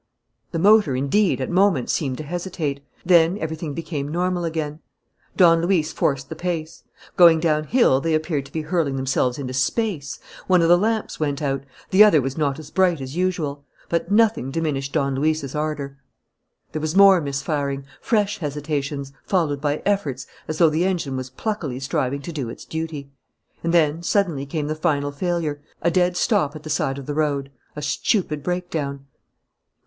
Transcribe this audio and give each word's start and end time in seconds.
The 0.49 0.57
motor, 0.57 0.95
indeed, 0.95 1.39
at 1.41 1.51
moments 1.51 1.93
seemed 1.93 2.17
to 2.17 2.23
hesitate. 2.23 2.83
Then 3.05 3.37
everything 3.37 3.75
became 3.75 4.07
normal 4.11 4.45
again. 4.45 4.79
Don 5.37 5.61
Luis 5.61 5.93
forced 5.93 6.27
the 6.27 6.35
pace. 6.35 6.83
Going 7.15 7.39
downhill 7.39 8.01
they 8.01 8.15
appeared 8.15 8.47
to 8.47 8.51
be 8.51 8.63
hurling 8.63 8.95
themselves 8.95 9.37
into 9.37 9.53
space. 9.53 10.17
One 10.47 10.63
of 10.63 10.69
the 10.69 10.75
lamps 10.79 11.19
went 11.19 11.39
out. 11.39 11.65
The 11.91 12.03
other 12.03 12.19
was 12.19 12.35
not 12.35 12.57
as 12.57 12.71
bright 12.71 12.99
as 12.99 13.15
usual. 13.15 13.63
But 13.89 14.11
nothing 14.11 14.49
diminished 14.49 14.91
Don 14.93 15.13
Luis's 15.13 15.53
ardour. 15.53 15.99
There 16.71 16.81
was 16.81 16.95
more 16.95 17.21
misfiring, 17.21 17.85
fresh 18.01 18.39
hesitations, 18.39 19.13
followed 19.23 19.61
by 19.61 19.83
efforts, 19.85 20.25
as 20.47 20.57
though 20.57 20.71
the 20.71 20.83
engine 20.83 21.15
was 21.15 21.29
pluckily 21.29 21.79
striving 21.79 22.23
to 22.23 22.33
do 22.33 22.49
its 22.49 22.65
duty. 22.65 23.11
And 23.63 23.71
then 23.71 24.01
suddenly 24.01 24.47
came 24.47 24.65
the 24.65 24.73
final 24.73 25.11
failure, 25.11 25.61
a 25.83 25.91
dead 25.91 26.17
stop 26.17 26.55
at 26.55 26.63
the 26.63 26.71
side 26.71 26.97
of 26.97 27.05
the 27.05 27.13
road, 27.13 27.51
a 27.75 27.83
stupid 27.83 28.41
breakdown. 28.41 29.05